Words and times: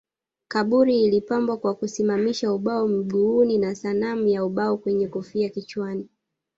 Kaburi 0.47 1.03
ilipambwa 1.03 1.57
kwa 1.57 1.75
kusimamisha 1.75 2.53
ubao 2.53 2.87
mguuni 2.87 3.57
na 3.57 3.75
sanamu 3.75 4.27
ya 4.27 4.45
ubao 4.45 4.77
mwenye 4.85 5.07
kofia 5.07 5.49
kichwani 5.49 6.09